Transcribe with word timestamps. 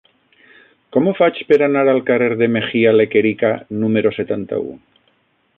Com 0.95 1.09
ho 1.09 1.13
faig 1.19 1.41
per 1.51 1.59
anar 1.67 1.83
al 1.93 2.01
carrer 2.09 2.31
de 2.41 2.49
Mejía 2.55 2.97
Lequerica 3.01 3.55
número 3.85 4.17
setanta-u? 4.21 4.77